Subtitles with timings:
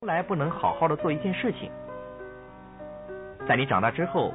[0.00, 1.72] 从来不能好好的做一件事情，
[3.48, 4.32] 在你长大之后，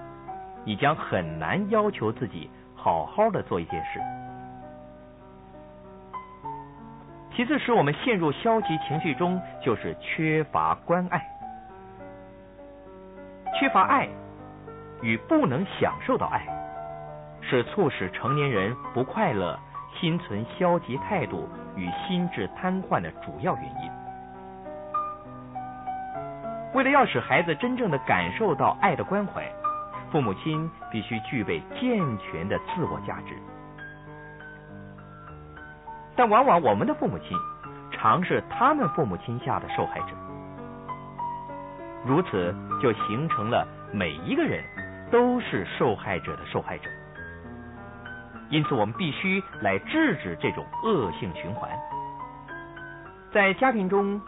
[0.65, 4.01] 你将很难要求自己好好的做一件事。
[7.33, 11.25] 其次，使我们陷入消极情绪中，就是缺乏关爱。
[13.57, 14.09] 缺乏爱
[15.01, 16.45] 与不能享受到爱，
[17.41, 19.57] 是促使成年人不快乐、
[19.97, 24.02] 心存消极态度与心智瘫痪的主要原因。
[26.73, 29.47] 为了要使孩子真正的感受到爱的关怀，
[30.11, 33.35] 父母亲必须具备健全的自我价值。
[36.15, 37.37] 但往往我们的父母亲
[37.91, 40.07] 常是他们父母亲下的受害者，
[42.05, 44.63] 如此就形成了每一个人
[45.11, 46.89] 都是受害者的受害者。
[48.49, 51.69] 因此，我们必须来制止这种恶性循环，
[53.31, 54.19] 在家庭中。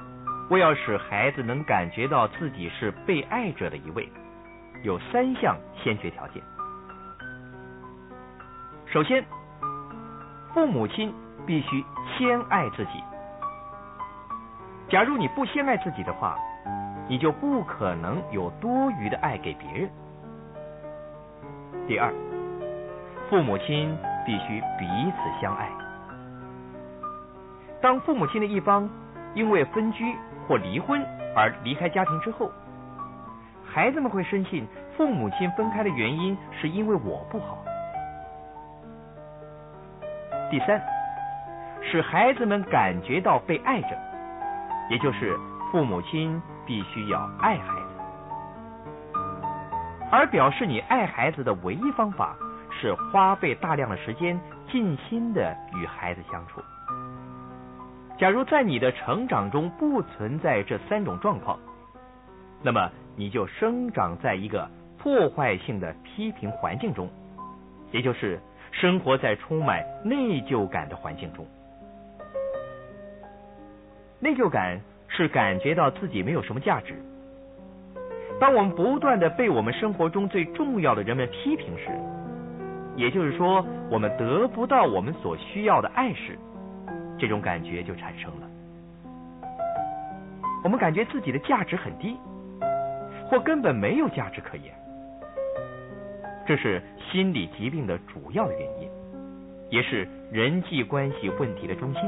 [0.50, 4.08] 为要使孩子能感觉到自己是被爱者的一位，
[4.84, 6.42] 有三项先决条件。
[8.86, 9.26] 首先，
[10.54, 11.14] 父母亲
[11.48, 11.84] 必须
[12.18, 13.04] 先爱自己。
[14.88, 16.38] 假如你不先爱自己的话，
[17.10, 19.90] 你就不可能有多余的爱给别人。
[21.88, 22.14] 第二，
[23.30, 25.68] 父母亲必须彼此相爱。
[27.82, 28.88] 当父母亲的一方
[29.36, 30.16] 因为分居，
[30.48, 31.06] 或离婚
[31.36, 32.50] 而离开家庭之后，
[33.64, 37.58] 孩子们会深信父母亲分开的原因是因为我不好。
[40.50, 40.82] 第三，
[41.82, 43.90] 使孩子们感觉到被爱着，
[44.90, 45.38] 也就是
[45.72, 49.20] 父母亲必须要爱孩子，
[50.12, 52.36] 而表示你爱孩子的唯一方法
[52.72, 54.40] 是花费大量的时间，
[54.72, 56.62] 尽心的与孩子相处。
[58.18, 61.60] 假如在你的成长中不存在这三种状况，
[62.64, 67.10] 那么你就生长在一个破坏性的批评环境中，
[67.92, 68.40] 也就是
[68.72, 71.46] 生活在充满内疚感的环境中。
[74.20, 76.96] 内疚感是感觉到自己没有什么价值。
[78.40, 81.90] 当我们不断的被我们生活中最重要的人们批评时，
[82.96, 86.40] 也就是说，我们得不到我们所需要的爱时。
[87.26, 88.48] 这种感觉就产生了，
[90.64, 92.16] 我们感觉自己的价值很低，
[93.28, 94.72] 或根本没有价值可言。
[96.46, 98.88] 这是心理疾病的主要原因，
[99.72, 102.04] 也是人际关系问题的中心。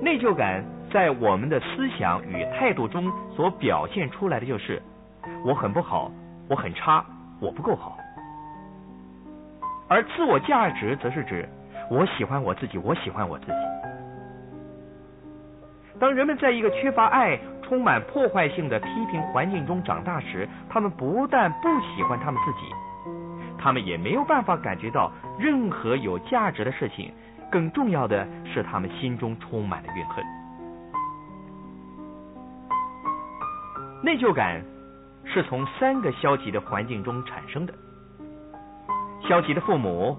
[0.00, 4.80] 内疚感在我们的思想与态度中所表现出来的就是：
[5.44, 6.08] 我很不好，
[6.48, 7.04] 我很差，
[7.40, 7.98] 我不够好。
[9.88, 11.48] 而自我价值则是指。
[11.90, 13.52] 我喜欢我自己，我喜欢我自己。
[15.98, 22.72] 当人们在一个缺乏爱、充满破坏性的批评环境中长大时，他们不但不喜欢他们自己，
[23.58, 27.12] 他们也没有办法感觉到任何有价值的事情。
[27.50, 30.24] 更重要的是，他们心中充满了怨恨。
[34.04, 34.62] 内疚感
[35.24, 37.74] 是从三个消极的环境中产生的：
[39.28, 40.16] 消极的父母。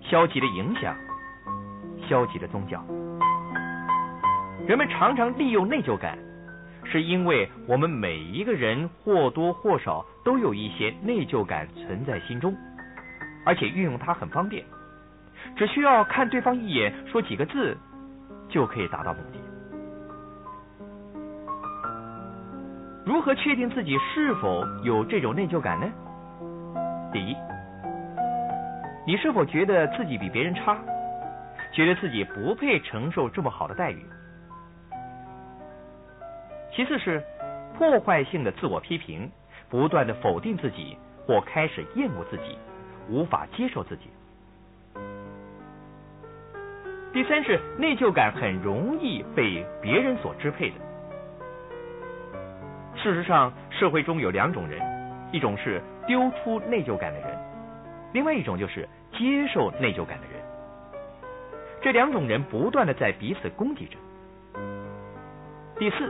[0.00, 0.96] 消极的影响，
[2.08, 2.82] 消极的宗教。
[4.66, 6.18] 人们常常利用内疚感，
[6.84, 12.54] 是因为我们每一个人或多或少都有一些内疚感存在心中，
[13.44, 14.64] 而且运用它很方便，
[15.56, 17.76] 只需要看对方一眼，说几个字，
[18.48, 19.38] 就可以达到目的。
[23.06, 25.86] 如何确定自己是否有这种内疚感呢？
[27.10, 27.34] 第一。
[29.08, 30.76] 你是否觉得自己比别人差？
[31.72, 34.04] 觉得自己不配承受这么好的待遇？
[36.70, 37.24] 其次是
[37.78, 39.30] 破坏性的自我批评，
[39.70, 42.58] 不断的否定自己，或开始厌恶自己，
[43.08, 44.10] 无法接受自己。
[47.10, 50.76] 第三是内疚感很容易被别人所支配的。
[52.94, 54.78] 事实上，社会中有两种人，
[55.32, 57.38] 一种是丢出内疚感的人，
[58.12, 58.86] 另外一种就是。
[59.18, 60.40] 接受内疚感的人，
[61.82, 63.96] 这两种人不断的在彼此攻击着。
[65.76, 66.08] 第四，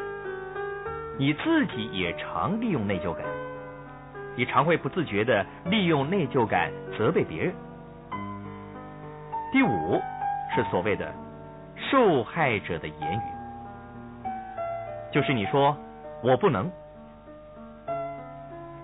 [1.19, 3.25] 你自己也常利用内疚感，
[4.37, 7.55] 你常会不自觉的利用内疚感责备别人。
[9.51, 9.99] 第五
[10.55, 11.11] 是所谓的
[11.91, 13.23] 受害者的言语，
[15.11, 15.75] 就是你说
[16.23, 16.71] 我不能。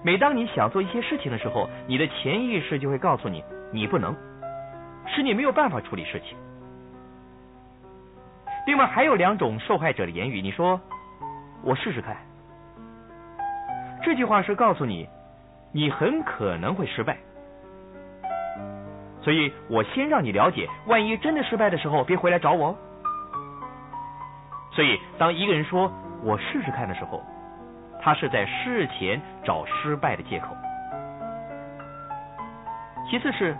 [0.04, 3.42] 每当你想做一些事情的时候，你的潜意识就会告诉你。
[3.72, 4.14] 你不能，
[5.06, 6.36] 是你没有办法处理事情。
[8.66, 10.78] 另外还有两种受害者的言语，你说
[11.62, 12.16] 我试试看。
[14.02, 15.08] 这句话是告诉你，
[15.72, 17.16] 你很可能会失败，
[19.22, 22.76] 所以我先让你了解，万一真的失败的时候，别回来找我哦。
[24.70, 25.90] 所以，当一个人说
[26.22, 27.22] 我试试看的时候，
[28.04, 30.54] 他是在事前找失败的借口。
[33.10, 33.56] 其次是，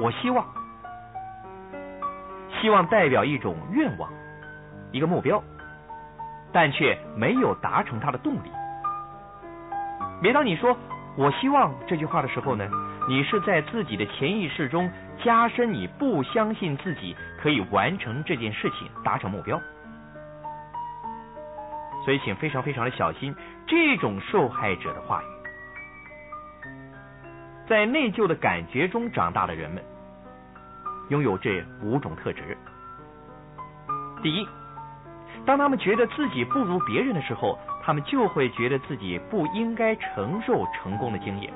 [0.00, 0.44] 我希望，
[2.60, 4.10] 希望代表一种愿望，
[4.90, 5.40] 一个目标，
[6.52, 8.50] 但却没有达成它的动力。
[10.20, 10.76] 每当你说
[11.16, 12.68] 我希望这句话的时候呢，
[13.08, 14.90] 你是在自己的潜意识中
[15.22, 19.60] 加深你不相信自己可以完成这件事情，达成目标。
[22.04, 23.34] 所以，请非常非常的小心
[23.66, 25.26] 这种受害者的话语。
[27.68, 29.82] 在内疚的感觉中长大的人们，
[31.10, 32.56] 拥有这五种特质。
[34.22, 34.48] 第一，
[35.46, 41.52] 当他们觉得自己不如别人的时候，他们就会觉得自己不应该承受成功的经验。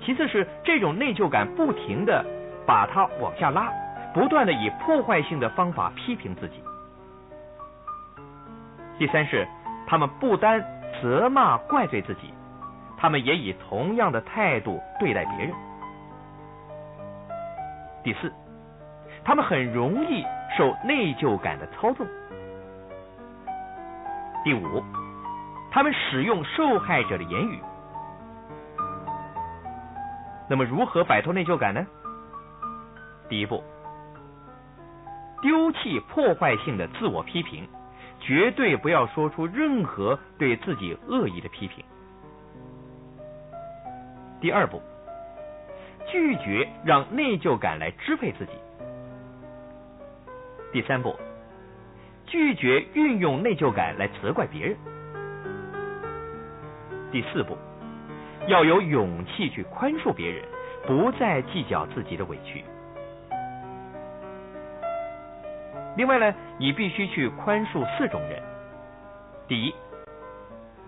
[0.00, 2.24] 其次是这种内疚感不停的
[2.66, 3.70] 把他往下拉，
[4.12, 6.62] 不断的以破坏性的方法批评自己。
[8.98, 9.46] 第三是，
[9.86, 10.60] 他们不单
[11.00, 12.34] 责骂怪罪自己，
[12.96, 15.54] 他们也以同样的态度对待别人。
[18.02, 18.32] 第四，
[19.24, 20.24] 他们很容易
[20.56, 22.04] 受内疚感的操纵。
[24.42, 24.82] 第五，
[25.70, 27.60] 他们使用受害者的言语。
[30.48, 31.86] 那么，如何摆脱内疚感呢？
[33.28, 33.62] 第一步，
[35.40, 37.68] 丢弃破坏性的自我批评。
[38.28, 41.82] 绝对不要说出任何对自己恶意的批评。
[44.38, 44.82] 第二步，
[46.06, 48.52] 拒绝让内疚感来支配自己。
[50.70, 51.16] 第三步，
[52.26, 54.76] 拒绝运用内疚感来责怪别人。
[57.10, 57.56] 第四步，
[58.46, 60.44] 要有勇气去宽恕别人，
[60.86, 62.62] 不再计较自己的委屈。
[65.98, 68.40] 另外呢，你必须去宽恕四种人。
[69.48, 69.74] 第一，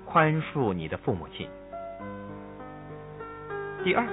[0.07, 1.49] 宽恕你的父母亲；
[3.83, 4.07] 第二，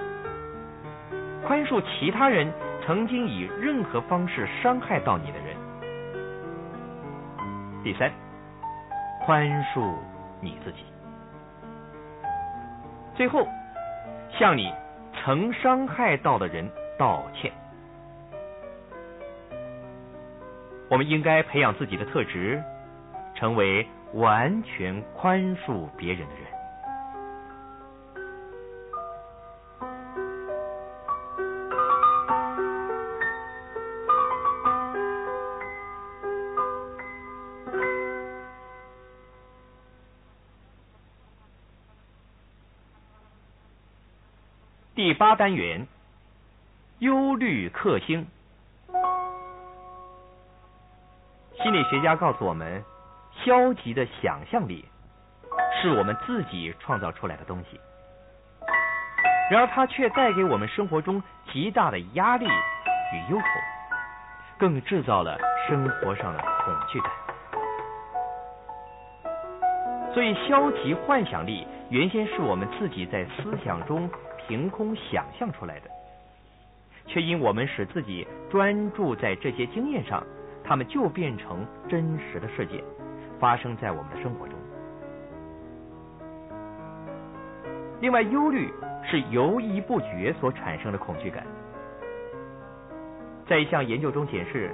[1.46, 2.52] 宽恕其他人
[2.84, 5.56] 曾经以任何方式伤害到你的人；
[7.84, 8.12] 第三，
[9.24, 9.94] 宽恕
[10.42, 10.80] 你自己；
[13.16, 13.48] 最后，
[14.32, 14.74] 向你
[15.14, 16.68] 曾伤害到的人
[16.98, 17.52] 道歉。
[20.90, 22.64] 我们应该培养自己的特质，
[23.36, 26.48] 成为完全宽恕别人的人。
[44.96, 45.86] 第八单元：
[47.00, 48.26] 忧虑克星。
[51.68, 52.82] 心理学家告诉我们，
[53.44, 54.86] 消极的想象力
[55.82, 57.78] 是我们自己创造出来的东西，
[59.52, 61.22] 然而它却带给我们生活中
[61.52, 63.46] 极大的压力与忧愁，
[64.58, 65.38] 更制造了
[65.68, 67.12] 生活上的恐惧感。
[70.14, 74.10] 所以，消极幻想力原先是我们自己在思想中
[74.48, 75.90] 凭空想象出来的，
[77.08, 80.24] 却因我们使自己专注在这些经验上。
[80.68, 82.84] 他们就变成真实的事件，
[83.40, 84.56] 发生在我们的生活中。
[88.02, 88.70] 另外，忧虑
[89.04, 91.46] 是犹豫不决所产生的恐惧感。
[93.48, 94.70] 在一项研究中显示，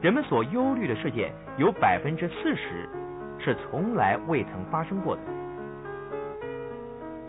[0.00, 2.88] 人们所忧虑的事件有百分之四十
[3.40, 5.22] 是从来未曾发生过的，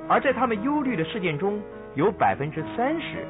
[0.08, 1.60] 而在他们忧虑的事件中
[1.96, 3.26] 有百分之三十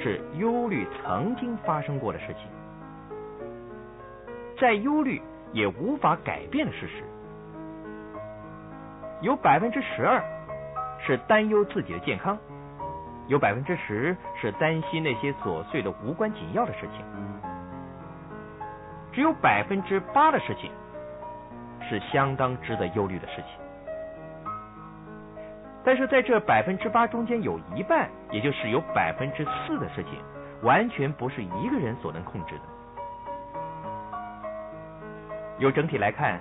[0.00, 2.59] 是忧虑曾经发生过的事情。
[4.60, 7.02] 再忧虑也无法改变的事实，
[9.22, 10.22] 有百分之十二
[11.04, 12.36] 是担忧自己的健康，
[13.26, 17.02] 有百分之十是担心那些琐碎的无关紧要的事情，
[19.12, 20.70] 只有百分之八的事情
[21.88, 23.46] 是相当值得忧虑的事情。
[25.82, 30.22] 但是在这百分之八中间，有一半，也就是有百分之四的事情，
[30.62, 32.60] 完全不是一个人所能控制的。
[35.60, 36.40] 由整体来看，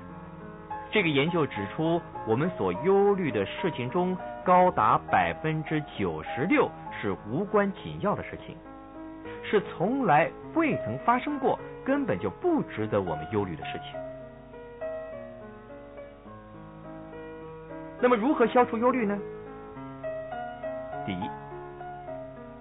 [0.90, 8.56] 这个研究指出，我们所忧虑的事情中，高达百分之九十六是无关紧要的事情，
[9.44, 14.00] 是从来未曾发生过，根本就不值得我们忧虑的事情。
[18.00, 19.20] 那么，如何消除忧虑呢？
[21.06, 21.30] 第一，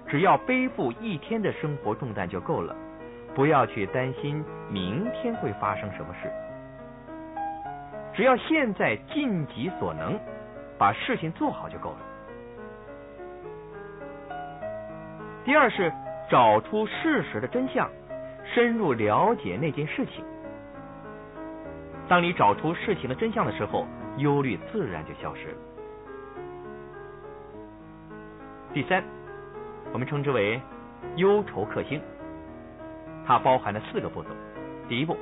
[0.09, 2.75] 只要背负一天的生活重担就够了，
[3.33, 6.29] 不要去担心明天会发生什么事。
[8.18, 10.18] 只要现在尽己所能，
[10.76, 11.98] 把事情做好就够了。
[15.44, 15.92] 第二是
[16.28, 17.88] 找出事实的真相，
[18.52, 20.25] 深入了解那件事情。
[22.08, 25.56] 当你找出事情的真相的时候，忧虑自然就消失了。
[28.75, 29.00] 第三，
[29.92, 30.60] 我们称之为
[31.14, 32.02] 忧愁克星，
[33.25, 34.30] 它包含了四个步骤。
[34.88, 35.16] 第一步，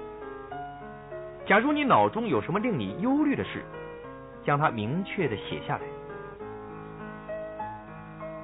[1.46, 3.64] 假如你脑中有什么令你忧虑的事，
[4.44, 5.82] 将它明确的写下来。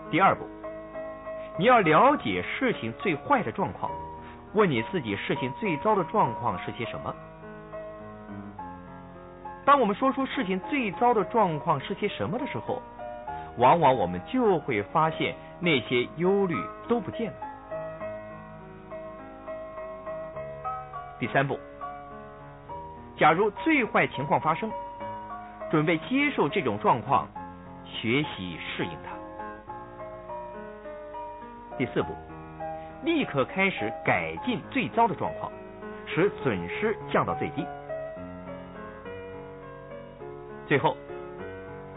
[0.09, 0.47] 第二步，
[1.59, 3.91] 你要了解事情最坏的状况，
[4.55, 7.13] 问你自己事情最糟的状况是些什么。
[9.65, 12.81] 当我们说出事情最糟的状况是些什么的时候，
[13.59, 16.55] 往往我们就会发现那些忧虑
[16.89, 17.39] 都不见了。
[21.19, 21.59] 第三步，
[23.17, 24.71] 假如最坏情况发生，
[25.71, 27.29] 准备接受这种状况，
[27.85, 29.13] 学习适应它。
[31.79, 32.15] 第四步，
[33.05, 35.51] 立刻开始改进最糟的状况，
[36.07, 37.67] 使损失降到最低。
[40.67, 40.97] 最后，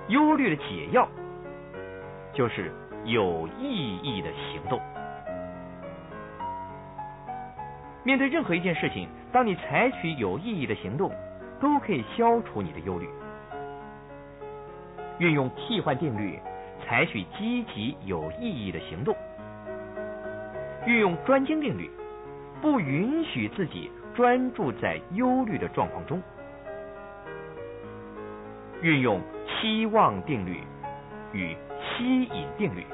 [0.09, 1.07] 忧虑的解药
[2.33, 2.71] 就是
[3.03, 4.79] 有意义的行动。
[8.05, 11.11] 面对任何一件事情，当你采取有意义的行动，
[11.59, 13.09] 都可以消除你的忧虑。
[15.17, 16.39] 运用替换定律，
[16.85, 19.15] 采取积极有意义的行动；
[20.85, 21.89] 运用专精定律，
[22.61, 26.21] 不允许自己专注在忧虑的状况中。
[28.83, 30.59] 运用期望定律
[31.33, 32.85] 与吸引定律，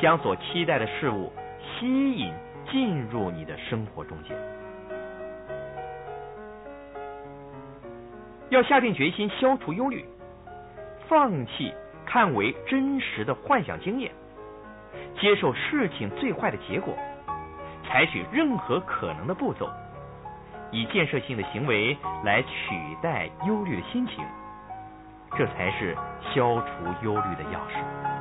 [0.00, 1.30] 将所期待的事物
[1.78, 2.32] 吸引
[2.70, 4.36] 进入你的生活中间。
[8.48, 10.04] 要下定决心消除忧虑，
[11.08, 11.72] 放弃
[12.06, 14.10] 看为真实的幻想经验，
[15.20, 16.96] 接受事情最坏的结果，
[17.84, 19.68] 采取任何可能的步骤，
[20.70, 22.48] 以建设性的行为来取
[23.02, 24.24] 代忧虑的心情。
[25.36, 25.94] 这才是
[26.32, 28.15] 消除忧虑的钥匙。